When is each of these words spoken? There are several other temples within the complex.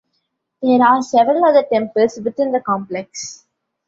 There 0.63 0.81
are 0.81 1.03
several 1.03 1.45
other 1.45 1.61
temples 1.61 2.19
within 2.23 2.51
the 2.51 2.59
complex. 2.59 3.45